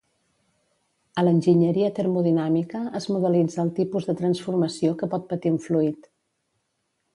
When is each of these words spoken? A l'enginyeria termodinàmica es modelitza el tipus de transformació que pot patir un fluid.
A 1.21 1.25
l'enginyeria 1.27 1.91
termodinàmica 1.99 2.81
es 3.01 3.07
modelitza 3.17 3.61
el 3.67 3.71
tipus 3.83 4.09
de 4.09 4.17
transformació 4.25 4.97
que 5.03 5.13
pot 5.15 5.31
patir 5.35 5.55
un 5.59 5.63
fluid. 5.71 6.13